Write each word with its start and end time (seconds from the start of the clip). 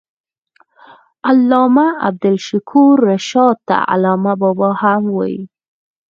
علامه 1.29 1.87
عبدالشکور 2.07 2.93
رشاد 3.09 3.57
ته 3.67 3.75
علامه 3.93 4.33
بابا 4.41 4.69
هم 4.81 5.03
وايي. 5.15 5.41